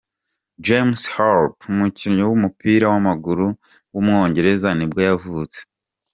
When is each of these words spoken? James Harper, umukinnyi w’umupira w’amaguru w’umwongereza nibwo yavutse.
James 0.65 1.01
Harper, 1.15 1.65
umukinnyi 1.73 2.23
w’umupira 2.25 2.85
w’amaguru 2.93 3.45
w’umwongereza 3.93 4.69
nibwo 4.73 4.99
yavutse. 5.07 5.59